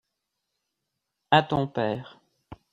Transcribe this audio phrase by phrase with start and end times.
[1.29, 2.19] à ton père.